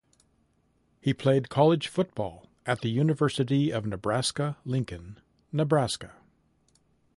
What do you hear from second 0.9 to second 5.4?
He played college football at the University of Nebraska–Lincoln